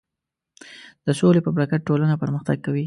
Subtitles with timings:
[1.05, 2.79] د سولې په برکت ټولنه پرمختګ کوي.